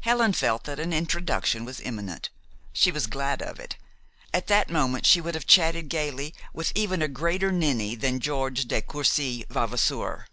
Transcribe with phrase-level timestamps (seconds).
[0.00, 2.30] Helen felt that an introduction was imminent.
[2.72, 3.76] She was glad of it.
[4.34, 8.64] At that moment she would have chatted gayly with even a greater ninny than George
[8.64, 10.26] de Courcy Vavasour.